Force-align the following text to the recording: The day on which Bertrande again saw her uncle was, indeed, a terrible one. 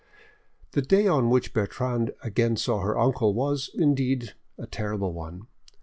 The 0.71 0.81
day 0.81 1.05
on 1.05 1.29
which 1.29 1.53
Bertrande 1.53 2.15
again 2.23 2.55
saw 2.57 2.79
her 2.79 2.97
uncle 2.97 3.35
was, 3.35 3.69
indeed, 3.75 4.33
a 4.57 4.65
terrible 4.65 5.13
one. 5.13 5.45